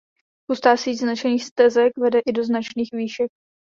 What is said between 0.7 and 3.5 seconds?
síť značených stezek vede i do značných výšek.